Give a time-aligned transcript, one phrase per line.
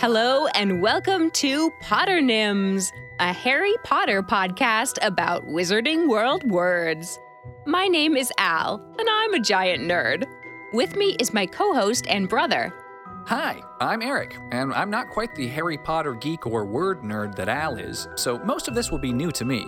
[0.00, 7.18] Hello, and welcome to Potternyms, a Harry Potter podcast about Wizarding World words.
[7.64, 10.26] My name is Al, and I'm a giant nerd.
[10.72, 12.74] With me is my co host and brother.
[13.26, 17.48] Hi, I'm Eric, and I'm not quite the Harry Potter geek or word nerd that
[17.48, 19.64] Al is, so most of this will be new to me.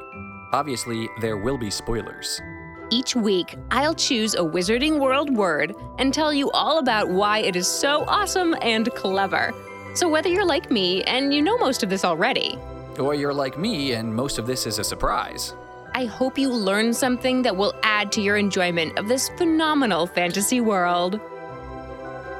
[0.52, 2.42] Obviously, there will be spoilers.
[2.90, 7.56] Each week, I'll choose a Wizarding World word and tell you all about why it
[7.56, 9.52] is so awesome and clever.
[9.96, 12.58] So, whether you're like me and you know most of this already,
[12.98, 15.54] Or you're like me, and most of this is a surprise.
[15.94, 20.60] I hope you learn something that will add to your enjoyment of this phenomenal fantasy
[20.60, 21.18] world.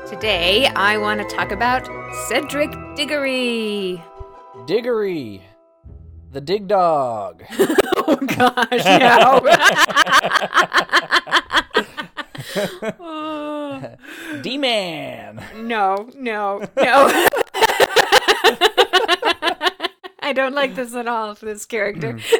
[0.06, 1.88] Today, I want to talk about
[2.28, 4.02] Cedric Diggory.
[4.66, 5.42] Diggory,
[6.32, 7.42] the dig dog.
[8.08, 9.40] Oh gosh, no.
[13.00, 13.82] Oh,
[14.42, 15.42] D Man.
[15.56, 17.28] no, no, no.
[20.20, 22.18] I don't like this at all for this character.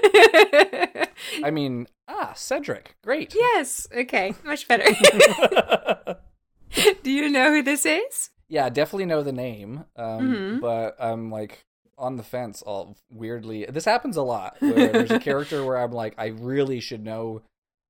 [1.45, 2.97] I mean, ah, Cedric.
[3.03, 3.35] Great.
[3.35, 4.85] yes, okay, much better.
[7.03, 8.31] Do you know who this is?
[8.48, 10.21] Yeah, definitely know the name, um,
[10.57, 10.61] Mhm.
[10.61, 11.65] but I'm like
[11.98, 12.63] on the fence.
[12.63, 14.57] All weirdly, this happens a lot.
[14.61, 17.43] Where there's a character where I'm like, I really should know,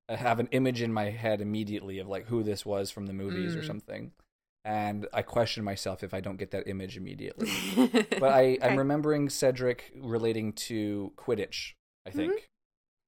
[0.09, 3.13] I have an image in my head immediately of like who this was from the
[3.13, 3.67] movies or Mm.
[3.67, 4.13] something,
[4.67, 7.49] and I question myself if I don't get that image immediately.
[8.21, 8.59] But I.
[8.63, 11.73] I'm remembering Cedric relating to Quidditch.
[12.07, 12.49] I think.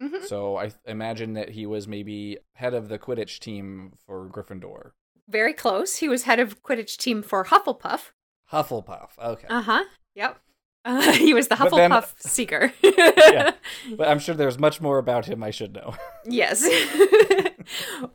[0.03, 0.25] Mhm.
[0.27, 4.92] So I imagine that he was maybe head of the Quidditch team for Gryffindor.
[5.28, 5.97] Very close.
[5.97, 8.12] He was head of Quidditch team for Hufflepuff.
[8.53, 9.11] Hufflepuff.
[9.22, 9.47] Okay.
[9.50, 9.84] Uh huh.
[10.15, 10.39] Yep.
[10.84, 12.72] Uh, he was the But then- Hufflepuff seeker.
[12.83, 13.50] Yeah.
[13.97, 15.95] But I'm sure there's much more about him I should know.
[16.25, 16.62] Yes.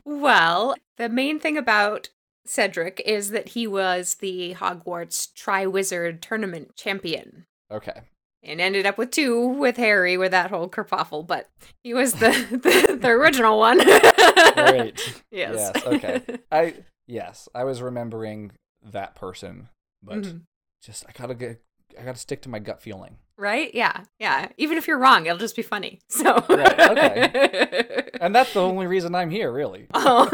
[0.04, 2.08] well, the main thing about
[2.46, 7.46] Cedric is that he was the Hogwarts Triwizard Tournament champion.
[7.70, 8.02] Okay.
[8.42, 11.48] And ended up with two with Harry with that whole kerfuffle, but
[11.82, 13.78] he was the the, the original one.
[13.78, 15.22] Great.
[15.30, 15.72] Yes.
[15.74, 16.20] Yes, okay.
[16.52, 16.74] I
[17.06, 18.52] yes, I was remembering
[18.82, 19.68] that person,
[20.02, 20.42] but Mhm.
[20.82, 21.60] just I gotta get
[21.98, 23.16] I gotta stick to my gut feeling.
[23.38, 23.74] Right?
[23.74, 24.02] Yeah.
[24.20, 24.48] Yeah.
[24.58, 26.00] Even if you're wrong, it'll just be funny.
[26.08, 28.10] So Right, okay.
[28.20, 29.86] And that's the only reason I'm here, really.
[29.92, 30.28] Oh.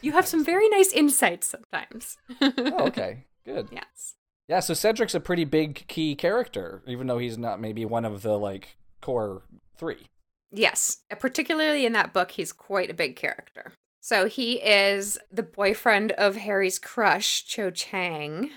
[0.00, 2.16] You have some very nice insights sometimes.
[2.40, 3.24] Oh, okay.
[3.44, 3.68] Good.
[3.70, 4.14] Yes.
[4.48, 8.22] Yeah, so Cedric's a pretty big key character, even though he's not maybe one of
[8.22, 9.42] the like core
[9.76, 10.06] three.
[10.50, 10.98] Yes.
[11.10, 13.72] Uh, particularly in that book, he's quite a big character.
[14.00, 18.50] So he is the boyfriend of Harry's crush, Cho Chang.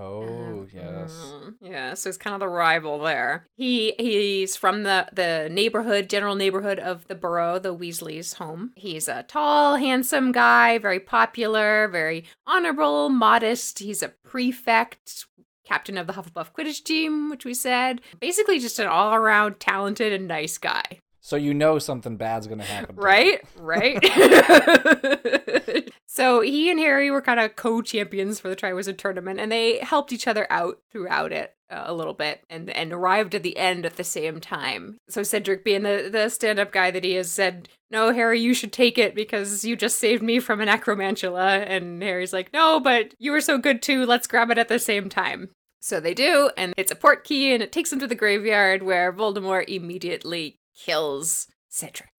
[0.00, 1.34] Oh yes.
[1.34, 3.46] Mm, yeah, so he's kind of the rival there.
[3.56, 8.72] He he's from the the neighborhood, general neighborhood of the Burrow, the Weasleys' home.
[8.76, 13.80] He's a tall, handsome guy, very popular, very honorable, modest.
[13.80, 15.26] He's a prefect,
[15.64, 18.00] captain of the Hufflepuff Quidditch team, which we said.
[18.20, 21.00] Basically, just an all around talented and nice guy.
[21.28, 22.96] So you know something bad's gonna happen.
[22.96, 23.04] to him.
[23.04, 23.44] Right?
[23.58, 24.02] Right?
[26.06, 29.76] so he and Harry were kind of co champions for the Triwizard Tournament, and they
[29.80, 33.58] helped each other out throughout it uh, a little bit and, and arrived at the
[33.58, 34.96] end at the same time.
[35.10, 38.54] So Cedric, being the, the stand up guy that he is, said, No, Harry, you
[38.54, 41.62] should take it because you just saved me from an acromantula.
[41.68, 44.06] And Harry's like, No, but you were so good too.
[44.06, 45.50] Let's grab it at the same time.
[45.82, 49.12] So they do, and it's a Portkey, and it takes them to the graveyard where
[49.12, 52.10] Voldemort immediately kills Cedric.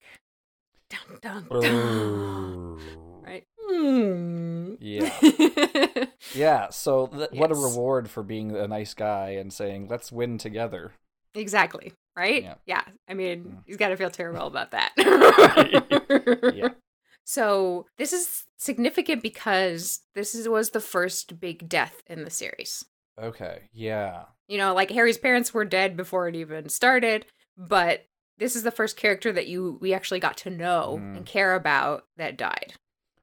[0.90, 2.80] Dun, dun, dun.
[3.24, 3.44] Right?
[3.59, 4.74] Hmm.
[4.80, 5.12] Yeah.
[6.36, 10.38] Yeah, so th- what a reward for being a nice guy and saying, let's win
[10.38, 10.92] together.
[11.34, 11.94] exactly.
[12.16, 12.56] Right?
[12.66, 12.84] Yeah.
[13.08, 13.64] I mean, Mm.
[13.66, 14.91] he's got to feel terrible about that.
[16.56, 16.70] Yeah.
[17.26, 22.84] So this is significant because this is, was the first big death in the series.
[23.22, 24.24] Okay, yeah.
[24.47, 27.26] You know, like Harry's parents were dead before it even started,
[27.58, 28.06] but
[28.40, 31.18] this is the first character that you we actually got to know Mm.
[31.18, 32.74] and care about that died.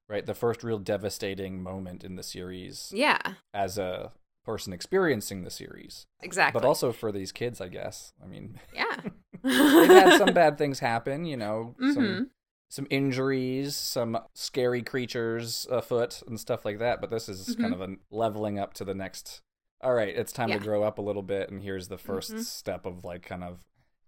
[0.08, 3.18] Right, the first real devastating moment in the series Yeah,
[3.52, 4.12] as a
[4.44, 6.06] person experiencing the series.
[6.20, 6.60] exactly.
[6.60, 8.12] But also for these kids, I guess.
[8.22, 9.00] I mean, yeah.
[9.42, 11.94] they've had some bad things happen, you know, Mhm.
[11.94, 12.30] some
[12.68, 17.80] some injuries, some scary creatures afoot and stuff like that, but this is kind of
[17.80, 19.40] a leveling up to the next
[19.82, 20.58] all right, it's time Yeah.
[20.58, 22.42] to grow up a little bit and here's the 1st Mhm.
[22.44, 23.58] step of like kind of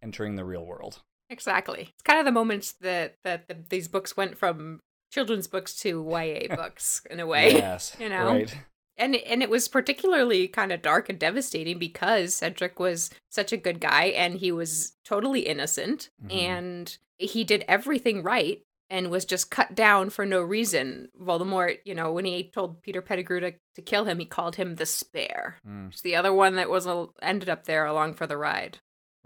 [0.02, 1.00] entering the real world.
[1.30, 1.90] Exactly.
[1.94, 4.80] It's kind of the moments that that the, these books went from
[5.12, 7.52] children's books to YA books in a way.
[7.52, 7.96] Yes.
[8.00, 8.32] you know?
[8.32, 8.56] Right.
[8.96, 13.56] And and it was particularly kind of dark and devastating because Cedric was such a
[13.56, 16.34] good guy and he was totally innocent Mhm.
[16.34, 21.08] and he did everything right and was just cut down for no reason.
[21.20, 24.76] Voldemort, you know, when he told Peter Pettigrew to, to kill him, he called him
[24.76, 25.58] the Spare.
[25.68, 28.78] Mm, It's the other one that was a, ended up there along for the ride.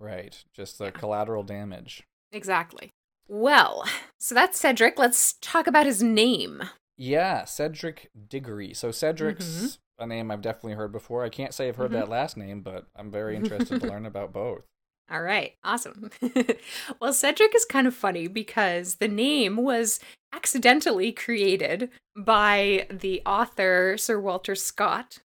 [0.02, 0.42] Right.
[0.52, 2.02] Just the collateral damage.
[2.32, 2.90] Exactly.
[3.28, 3.84] Well,
[4.18, 4.98] so that's Cedric.
[4.98, 6.62] Let's talk about his name.
[6.98, 8.74] Yeah, Cedric Diggory.
[8.74, 9.78] So Cedric's Mhm.
[9.98, 11.24] a name I've definitely heard before.
[11.24, 11.94] I can't say I've heard Mhm.
[11.94, 14.62] that last name, but I'm very interested to learn about both.
[15.10, 16.10] All right, awesome.
[17.00, 20.00] well, Cedric is kind of funny because the name was
[20.32, 25.18] accidentally created by the author Sir Walter Scott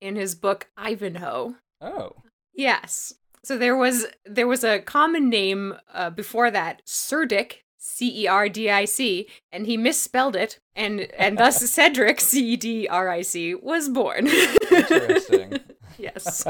[0.00, 1.56] in his book Ivanhoe.
[1.80, 2.16] Oh,
[2.52, 3.14] Yes.
[3.44, 8.48] So there was there was a common name uh, before that, Cerdic, C E R
[8.48, 13.08] D I C, and he misspelled it, and and thus Cedric, C E D R
[13.08, 14.26] I C, was born.
[14.26, 15.60] Interesting.
[15.98, 16.44] yes.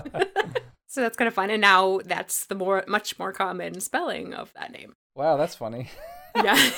[0.87, 4.53] so that's kind of fun, and now that's the more much more common spelling of
[4.55, 4.95] that name.
[5.15, 5.89] wow, that's funny.
[6.35, 6.57] Yeah.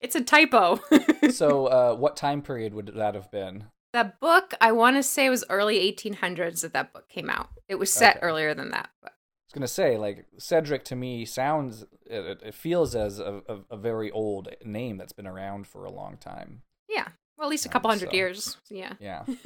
[0.00, 0.80] it's a typo.
[1.30, 3.66] so, uh, what time period would that have been?
[3.92, 7.48] That book, I want to say, was early 1800s that that book came out.
[7.68, 8.26] It was set Okay.
[8.26, 9.14] earlier than that, but I
[9.46, 13.76] was gonna say, like Cedric to me sounds, it, it feels as a, a, a
[13.76, 16.62] very old name that's been around for a long time.
[16.88, 18.56] yeah, well, at least a Um, couple hundred so- years.
[18.68, 18.92] Yeah.
[19.00, 19.24] Yeah,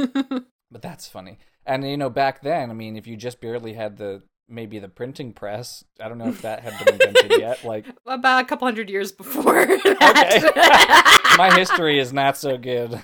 [0.70, 1.38] but that's funny.
[1.66, 4.88] And you know, back then, I mean, if you just barely had the maybe the
[4.88, 7.64] printing press, I don't know if that had been invented yet.
[7.64, 11.34] Like About a couple hundred years before that.
[11.38, 12.94] my history is not so good.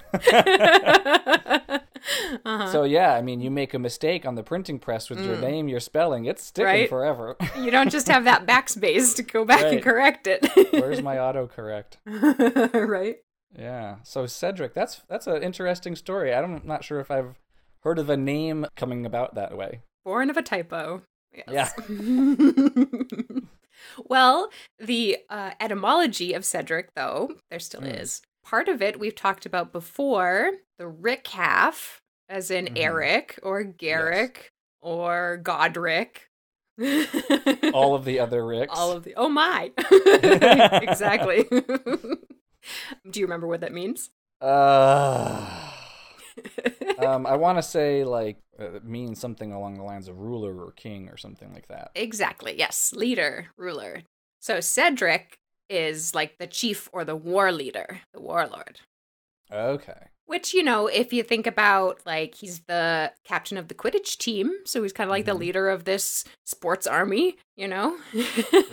[2.44, 2.72] uh-huh.
[2.72, 5.40] So yeah, I mean, you make a mistake on the printing press with your Mm.
[5.40, 6.88] name, your spelling, it's sticking Right?
[6.88, 7.36] forever.
[7.58, 10.46] you don't just have that backspace to go back and correct it.
[10.72, 11.96] Where's my autocorrect?
[12.88, 13.16] right?
[13.58, 13.96] Yeah.
[14.02, 16.32] So Cedric, that's that's an interesting story.
[16.34, 17.38] I'm not sure if I've
[17.80, 19.80] heard of a name coming about that way.
[20.04, 21.02] Born of a typo.
[21.48, 21.72] Yes.
[21.76, 21.84] Yeah.
[24.06, 28.00] well, the uh, etymology of Cedric, though, there still Mm.
[28.00, 28.22] is.
[28.44, 32.72] Part of it we've talked about before the Rick half, as in Mhm.
[32.78, 34.50] Eric or Garrick
[34.80, 36.28] or Godric.
[37.74, 38.72] All of the other Ricks.
[38.76, 39.14] All of the.
[39.16, 39.70] Oh my!
[40.82, 41.44] exactly.
[43.10, 44.10] Do you remember what that means?
[44.40, 45.69] Uh,
[46.98, 50.72] um, I want to say like uh, means something along the lines of ruler or
[50.72, 51.90] king or something like that.
[51.94, 52.54] exactly.
[52.58, 54.02] Yes, leader, ruler.
[54.40, 55.38] So Cedric
[55.68, 58.80] is like the chief or the war leader, the warlord.
[59.52, 60.08] Okay.
[60.26, 64.52] Which, you know, if you think about like he's the captain of the Quidditch team,
[64.64, 65.32] so he's kind of like Mhm.
[65.32, 67.96] the leader of this sports army, you know?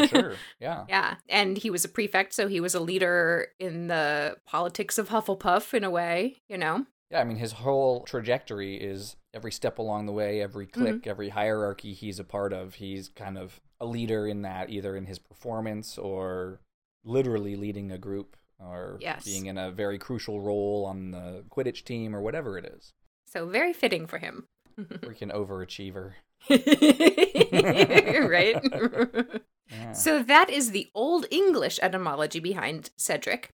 [0.08, 0.36] Sure.
[0.60, 0.86] Yeah.
[0.88, 1.16] yeah.
[1.30, 5.74] And he was a prefect, so he was a leader in the politics of Hufflepuff
[5.74, 6.86] in a way, you know?
[7.12, 10.82] Yeah, I mean, his whole trajectory is every step along the way, every Mm-hmm.
[10.84, 14.96] clique, every hierarchy he's a part of, he's kind of a leader in that, either
[14.96, 16.60] in his performance or
[17.06, 19.24] literally leading a group or Yes.
[19.24, 22.92] being in a very crucial role on the Quidditch team or whatever it is.
[23.28, 24.46] So very fitting for him.
[24.80, 26.14] Freaking overachiever.
[28.30, 29.42] right?
[29.70, 29.92] Yeah.
[29.92, 33.50] So that is the Old English etymology behind Cedric.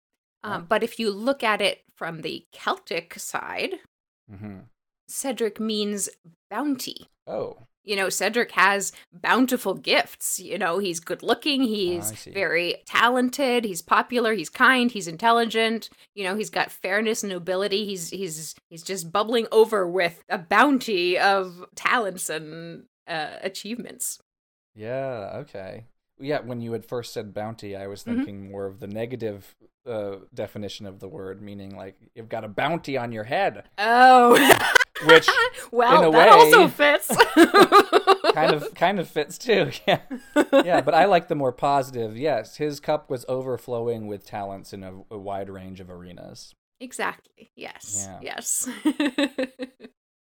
[0.42, 3.74] Um, but if you look at it from the Celtic side,
[4.30, 4.60] hmm
[5.06, 6.08] Cedric means
[6.50, 7.08] bounty.
[7.26, 10.40] Oh, You know, Cedric has bountiful gifts.
[10.40, 12.30] You know, he's good looking, he's see.
[12.30, 15.90] very talented, he's popular, he's kind, he's intelligent.
[16.14, 17.84] You know, he's got fairness and nobility.
[17.84, 24.18] He's he's he's just bubbling over with a bounty of talents and uh, achievements.
[24.74, 25.84] yeah, okay.
[26.20, 28.04] Yeah, when you had first said bounty, I was Mhm.
[28.16, 29.54] thinking more of the negative
[29.86, 34.32] uh, definition of the word, meaning like you've got a bounty on your head, Oh,
[35.06, 35.26] which
[35.72, 37.08] well, in a that also fits.
[38.34, 39.70] kind of kind of fits too.
[39.88, 40.00] Yeah,
[40.52, 42.16] yeah, but I like the more positive.
[42.16, 46.54] Yes, his cup was overflowing with talents in a, a wide range of arenas.
[46.78, 47.50] Exactly.
[47.56, 48.06] Yes.
[48.06, 48.18] Yeah.
[48.22, 48.68] Yes.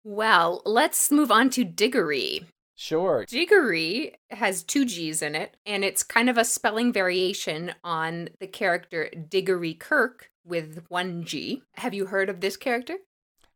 [0.05, 2.47] well, let's move on to Diggory.
[2.85, 3.25] Sure.
[3.27, 8.47] Diggory has two G's in it, and it's kind of a spelling variation on the
[8.47, 11.63] character Diggory Kirk with one G.
[11.77, 12.97] Have you heard of this character?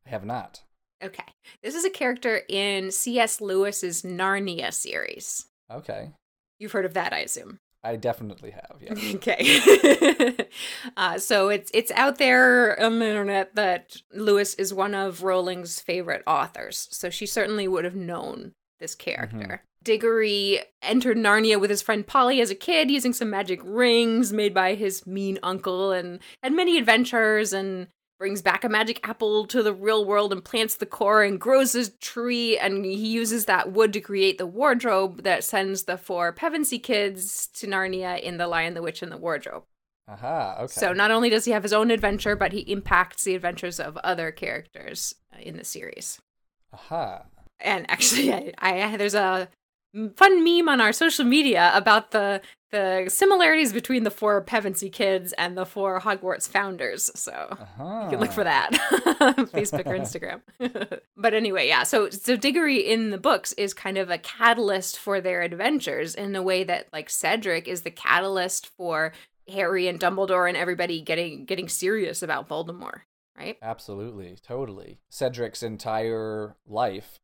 [0.07, 0.63] I have not.
[1.05, 1.27] Okay.
[1.63, 3.43] This is a character in C.S.
[3.43, 5.45] Lewis's Narnia series.
[5.71, 6.13] Okay.
[6.59, 7.59] You've heard of that, I assume.
[7.85, 8.79] I definitely have.
[8.81, 8.95] Yeah.
[9.17, 10.49] Okay.
[10.97, 15.81] uh, so it's it's out there on the internet that Lewis is one of Rowling's
[15.81, 16.89] favorite authors.
[16.93, 19.63] So she certainly would have known this character.
[19.83, 24.53] Diggory entered Narnia with his friend Polly as a kid, using some magic rings made
[24.53, 29.63] by his mean uncle, and had many adventures and brings back a magic apple to
[29.63, 33.73] the real world and plants the core and grows a tree and he uses that
[33.73, 38.49] wood to create the wardrobe that sends the four Pevensie kids to Narnia in The
[38.49, 39.63] Lion, the Witch, and the Wardrobe.
[40.09, 40.57] Aha.
[40.61, 40.73] Okay.
[40.73, 43.97] So not only does he have his own adventure, but he impacts the adventures of
[43.99, 46.21] other characters uh, in the series.
[46.73, 47.25] Aha.
[47.61, 49.49] And actually, I, I there's a
[50.17, 55.33] fun meme on our social media about the the similarities between the four Pevensie kids
[55.39, 57.11] and the four Hogwarts founders.
[57.15, 58.03] So Uh-huh.
[58.05, 58.73] you can look for that
[59.55, 60.43] Facebook or Instagram.
[61.17, 61.85] but anyway, yeah.
[61.85, 66.33] So so Diggory in the books is kind of a catalyst for their adventures in
[66.33, 69.13] the way that like Cedric is the catalyst for
[69.49, 73.01] Harry and Dumbledore and everybody getting getting serious about Voldemort,
[73.35, 73.57] right?
[73.63, 74.99] Absolutely, totally.
[75.09, 77.19] Cedric's entire life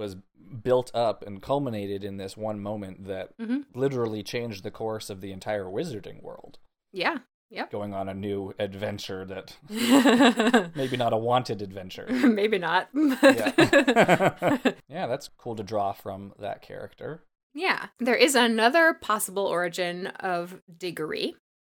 [0.00, 0.16] was
[0.64, 3.66] built up and culminated in this one moment that Mhm.
[3.74, 6.58] literally changed the course of the entire wizarding world.
[6.92, 7.18] Yeah.
[7.50, 7.70] Yep.
[7.72, 9.56] Going on a new adventure that
[10.76, 12.06] maybe not a wanted adventure.
[12.10, 12.88] Maybe not.
[12.94, 14.58] Yeah.
[14.88, 17.22] yeah, that's cool to draw from that character.
[17.54, 17.86] yeah.
[17.98, 21.34] There is another possible origin of Diggory.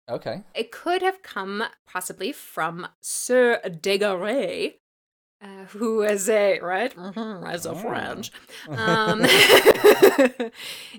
[0.08, 0.42] Okay.
[0.54, 4.78] It could have come possibly from Sir Diggory,
[5.44, 7.74] uh, who is a right Mhm, as a Oh.
[7.74, 8.30] French.
[8.68, 9.20] Um,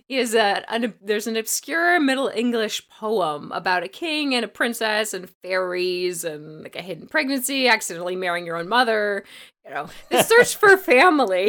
[0.09, 5.13] is a an, there's an obscure Middle English poem about a king and a princess
[5.13, 9.23] and fairies and like a hidden pregnancy, accidentally marrying your own mother.
[9.65, 11.45] You know, the search for family.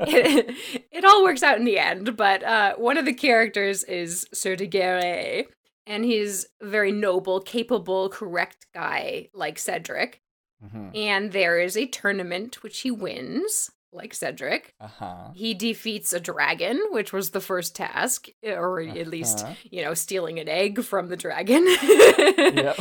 [0.00, 0.54] it,
[0.92, 4.54] it all works out in the end, but uh, one of the characters is Sir
[4.54, 5.46] Degaré,
[5.86, 10.20] and he's a very noble, capable, correct guy like Cedric.
[10.64, 10.96] Mhm.
[10.96, 14.74] And there is a tournament which he wins, like Cedric.
[14.80, 15.30] Uh-huh.
[15.34, 19.54] He defeats a dragon, which was the first task, or at least, Uh-huh.
[19.70, 21.64] you know, stealing an egg from the dragon.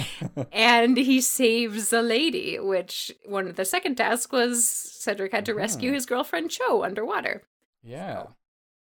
[0.52, 5.54] And he saves a lady, which one of the second task was Cedric had to
[5.54, 5.96] rescue Mhm.
[5.96, 7.44] his girlfriend Cho underwater.
[7.84, 8.28] yeah.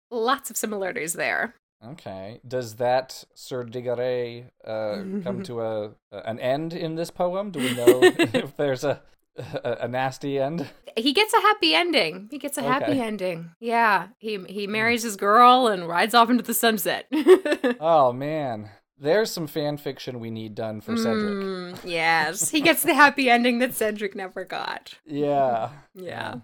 [0.09, 1.55] Lots of similarities there.
[1.85, 2.39] Okay.
[2.47, 7.51] Does that Sir Diggory uh, come to a an end in this poem?
[7.51, 8.01] Do we know
[8.33, 9.01] if there's a,
[9.37, 10.67] a a nasty end?
[10.95, 12.27] He gets a happy ending.
[12.31, 13.51] He gets a happy ending.
[13.59, 17.07] Yeah, he he marries his girl and rides off into the sunset.
[17.79, 21.37] Oh man, there's some fan fiction we need done for Cedric.
[21.37, 24.95] Mm, yes, he gets the happy ending that Cedric never got.
[25.05, 25.69] Yeah.
[25.93, 26.35] Yeah.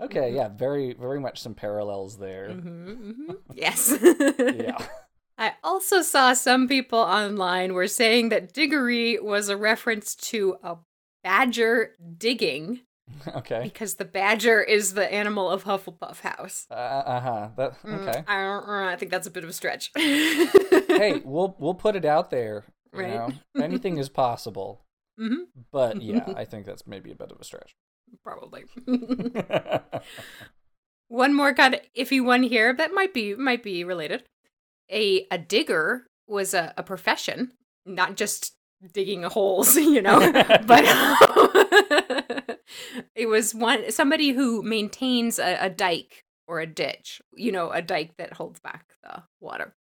[0.00, 0.32] Okay.
[0.34, 0.48] Yeah.
[0.48, 2.48] Very very much some parallels there.
[2.50, 3.36] Mhm, mhm.
[3.54, 3.92] Yes.
[4.38, 4.78] Yeah.
[5.38, 10.76] I also saw some people online were saying that diggory was a reference to a
[11.24, 12.80] badger digging
[13.34, 13.60] okay.
[13.64, 16.66] because the badger is the animal of Hufflepuff House.
[16.70, 17.48] Uh huh.
[17.56, 18.24] That Mm, okay.
[18.28, 18.68] I don't.
[18.68, 19.90] I think that's a bit of a stretch.
[19.96, 22.64] hey, we'll we'll put it out there.
[22.92, 23.10] You Right.
[23.10, 23.28] know,
[23.62, 24.84] anything is possible.
[25.18, 27.74] hmm But yeah, I think that's maybe a bit of a stretch.
[28.22, 28.64] Probably.
[31.08, 34.24] one more kind of iffy one here that might be might be related.
[34.90, 37.52] A a digger was a, a profession,
[37.84, 38.54] not just
[38.92, 40.18] digging holes, you know,
[40.66, 40.84] but
[43.14, 47.82] it was one somebody who maintains a, a dike or a ditch, you know, a
[47.82, 49.74] dike that holds back the water.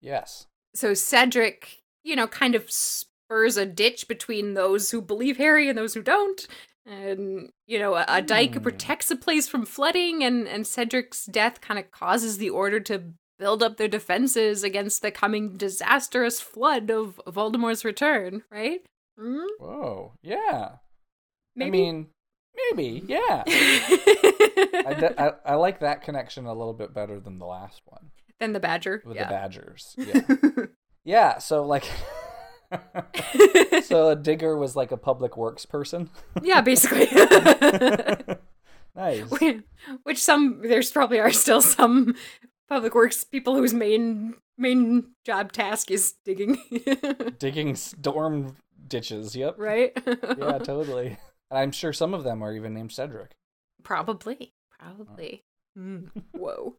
[0.00, 0.46] yes.
[0.74, 5.76] So Cedric, you know, kind of spurs a ditch between those who believe Harry and
[5.76, 6.46] those who don't.
[6.84, 8.62] And, you know, a, a dike Hmm.
[8.62, 13.02] protects a place from flooding, and, and Cedric's death kind of causes the order to
[13.38, 18.80] build up their defenses against the coming disastrous flood of Voldemort's return, right?
[19.18, 20.12] Mm, Whoa.
[20.22, 20.76] Yeah.
[21.54, 21.68] maybe.
[21.68, 22.06] I mean,
[22.70, 23.02] maybe.
[23.06, 23.42] Yeah.
[23.46, 27.80] I, I de- I I like that connection a little bit better than the last
[27.84, 28.10] one
[28.40, 29.02] Than the badger.
[29.04, 29.24] with yeah.
[29.24, 29.94] the Badgers.
[29.98, 30.66] Yeah.
[31.04, 31.38] yeah.
[31.38, 31.84] So like.
[33.84, 36.10] so a digger was like a public works person.
[36.42, 37.08] yeah, basically.
[38.96, 39.30] nice.
[40.02, 42.14] Which some there's probably are still some
[42.68, 46.58] public works people whose main main job task is digging.
[47.38, 49.34] Digging storm ditches.
[49.36, 49.56] Yep.
[49.58, 49.92] right?
[50.06, 51.18] Yeah, totally.
[51.50, 53.32] And I'm sure some of them are even named Cedric.
[53.82, 54.52] probably.
[54.78, 55.44] Probably.
[55.78, 56.10] Mm.
[56.32, 56.76] Whoa.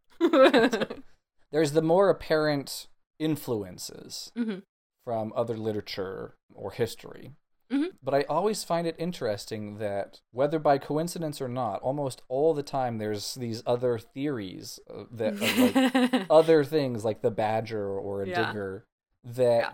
[1.51, 2.87] There's the more apparent
[3.19, 4.63] influences Mhm.
[5.03, 7.31] From other literature or history.
[7.71, 7.91] Mhm.
[8.03, 12.63] But I always find it interesting that, whether by coincidence or not, almost all the
[12.63, 18.27] time there's these other theories uh, that like other things like the badger or a
[18.27, 18.45] Yeah.
[18.47, 18.85] digger
[19.23, 19.73] that Yeah.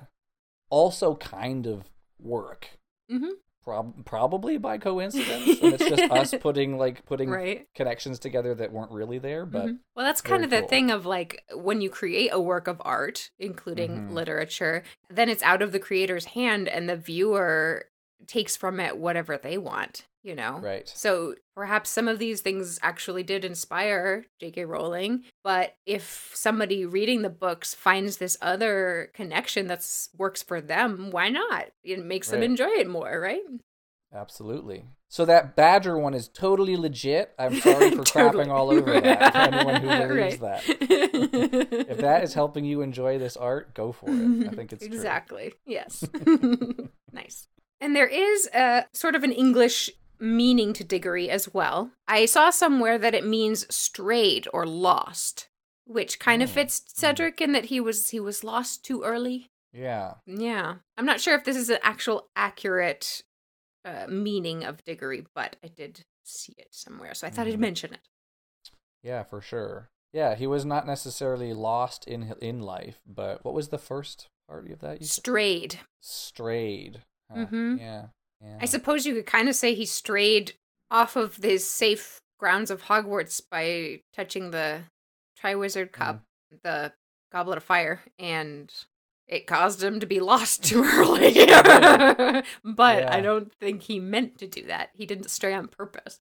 [0.70, 2.78] also kind of work.
[3.12, 3.32] Mhm.
[3.64, 7.68] Prob- probably by coincidence, and it's just us putting like putting right.
[7.76, 9.46] connections together that weren't really there.
[9.46, 9.80] But Mhm.
[9.96, 10.70] well, that's kind of the cool.
[10.70, 14.14] thing of like when you create a work of art, including Mhm.
[14.14, 17.89] literature, then it's out of the creator's hand, and the viewer
[18.28, 20.60] takes from it whatever they want, you know?
[20.60, 20.88] Right.
[20.88, 24.66] So perhaps some of these things actually did inspire J.K.
[24.66, 31.10] Rowling, but if somebody reading the books finds this other connection that's works for them,
[31.12, 31.68] why not?
[31.84, 33.42] It makes them enjoy it more, right?
[34.14, 34.86] Absolutely.
[35.12, 37.34] So that Badger one is totally legit.
[37.40, 38.46] I'm sorry for Totally.
[38.46, 39.36] crapping all over that.
[39.54, 40.62] Anyone who believes that.
[40.68, 44.48] If that is helping you enjoy this art, go for it.
[44.48, 44.88] I think it's true.
[44.96, 45.54] exactly.
[45.66, 46.04] Yes.
[47.12, 47.48] nice.
[47.82, 51.92] And there is a sort of an English meaning to Diggory as well.
[52.08, 55.48] I saw somewhere that it means strayed or lost,
[55.86, 56.54] which kind of Oh.
[56.54, 59.50] fits Cedric in that he was he was lost too early.
[59.72, 60.16] Yeah.
[60.26, 60.76] Yeah.
[60.98, 63.24] I'm not sure if this is an actual accurate
[63.86, 67.60] uh, meaning of Diggory, but I did see it somewhere, so I thought I'd Mhm.
[67.60, 68.02] mention it.
[69.02, 69.90] Yeah, for sure.
[70.12, 74.70] Yeah, he was not necessarily lost in in life, but what was the first part
[74.70, 75.00] of that?
[75.00, 75.14] You said?
[76.02, 77.04] Strayed.
[77.30, 77.80] Huh, Mhm.
[77.80, 78.08] Yeah.
[78.42, 78.58] Yeah.
[78.62, 80.54] I suppose you could kind of say he strayed
[80.90, 84.84] off of his safe grounds of Hogwarts by touching the
[85.42, 86.24] Triwizard Cup,
[86.64, 86.94] the
[87.32, 88.74] Goblet of Fire, and
[89.28, 91.34] it caused him to be lost too early.
[92.64, 94.90] but I don't think he meant to do that.
[94.94, 96.20] He didn't stray on purpose.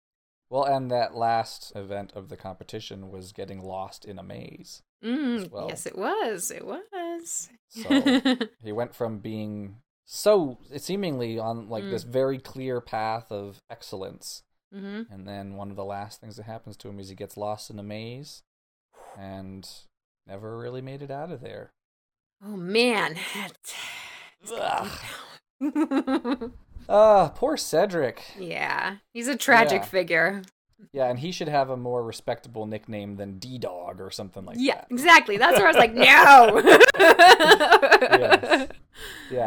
[0.50, 4.83] Well, and that last event of the competition was getting lost in a maze.
[5.05, 5.69] Mm, well.
[5.69, 6.50] Yes, it was.
[6.50, 7.49] It was.
[7.69, 8.21] So
[8.62, 9.77] he went from being
[10.11, 11.91] so seemingly on like Mm.
[11.91, 16.45] this very clear path of excellence, hmm and then one of the last things that
[16.45, 18.43] happens to him is he gets lost in a maze,
[19.19, 19.69] and
[20.27, 21.73] never really made it out of there.
[22.43, 23.17] Oh man.
[26.91, 28.23] Ah, poor Cedric.
[28.38, 29.88] yeah, he's a tragic Yeah.
[29.88, 30.43] figure.
[30.93, 34.57] Yeah, and he should have a more respectable nickname than D Dog or something like
[34.59, 34.87] yeah, that.
[34.88, 35.37] Yeah, exactly.
[35.37, 36.62] That's where I was like, no.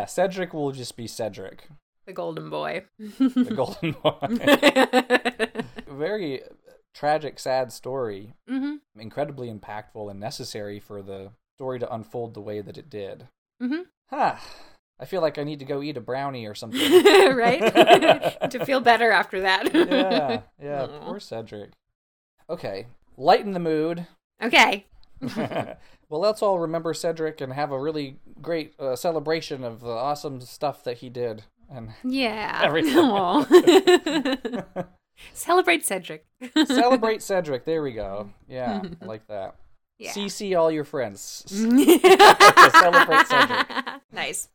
[0.01, 1.67] Yeah, Cedric will just be Cedric,
[2.08, 2.86] The golden boy.
[2.98, 5.62] the golden boy.
[5.96, 6.41] Very
[6.96, 8.34] tragic, sad story.
[8.50, 13.27] hmm Incredibly impactful and necessary for the story to unfold the way that it did.
[13.62, 13.84] Mhm.
[14.10, 14.38] Huh.
[15.00, 16.81] I feel like I need to go eat a brownie or something.
[17.35, 17.59] right?
[18.50, 19.72] to feel better after that.
[19.72, 21.05] yeah, yeah, Aw.
[21.05, 21.74] poor Cedric.
[22.50, 22.87] Okay,
[23.18, 24.07] lighten the mood.
[24.42, 24.87] Okay.
[26.11, 30.41] Well, let's all remember Cedric and have a really great uh, celebration of the awesome
[30.41, 31.43] stuff that he did.
[31.69, 32.59] And Yeah.
[32.63, 32.95] Everything.
[35.33, 36.25] Celebrate Cedric.
[36.65, 37.63] celebrate Cedric.
[37.63, 38.29] There we go.
[38.50, 39.55] Yeah, I like that.
[39.97, 40.11] Yeah.
[40.11, 41.43] CC all your friends.
[41.47, 43.67] Celebrate Cedric.
[44.11, 44.50] Nice.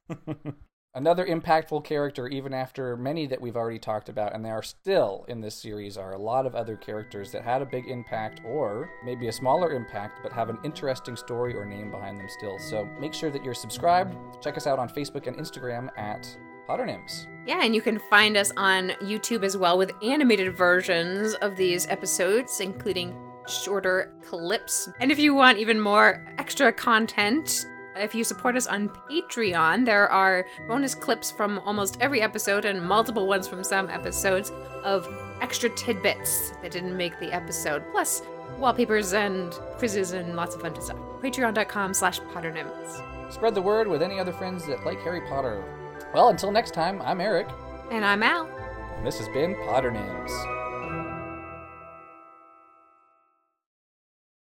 [0.97, 5.27] Another impactful character, even after many that we've already talked about, and they are still
[5.29, 8.89] in this series, are a lot of other characters that had a big impact, or
[9.05, 12.59] maybe a smaller impact, but have an interesting story or name behind them still.
[12.59, 14.17] So make sure that you're subscribed.
[14.43, 16.35] Check us out on Facebook and Instagram at
[16.67, 17.27] Potternyms.
[17.47, 21.87] Yeah, and you can find us on YouTube as well with animated versions of these
[21.89, 23.15] episodes, including
[23.47, 24.89] shorter clips.
[24.99, 27.67] And if you want even more extra content,
[27.99, 32.83] if you support us on Patreon, there are bonus clips from almost every episode and
[32.83, 34.53] multiple ones from some episodes
[34.85, 35.07] of
[35.41, 38.23] extra tidbits that didn't make the episode, plus
[38.59, 40.97] wallpapers and quizzes and lots of fun stuff.
[41.21, 43.33] Patreon.com slash Potternyms.
[43.33, 45.63] Spread the word with any other friends that like Harry Potter.
[46.15, 47.49] Well, until next time, I'm Eric,
[47.91, 48.47] And I'm Al.
[48.97, 50.56] and this has been Potternyms.